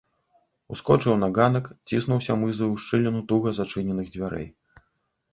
Ускочыў 0.75 1.17
на 1.23 1.27
ганак, 1.35 1.65
ціснуўся 1.89 2.37
мызаю 2.43 2.69
ў 2.71 2.77
шчыліну 2.83 3.21
туга 3.33 3.53
зачыненых 3.59 4.09
дзвярэй. 4.17 4.47